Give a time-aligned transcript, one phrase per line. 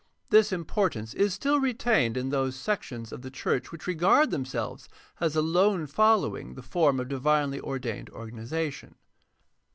[0.31, 4.89] This importance is still retained in those sections of the church which regard themselves
[5.19, 8.95] as alone fol lowing the form of divinely ordained organization.